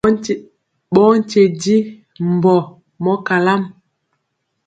Ɓɔɔ 0.93 1.09
nkye 1.19 1.41
njiŋ 1.53 1.83
mbɔ 2.35 2.53
mɔ 3.03 3.13
kalam. 3.27 3.61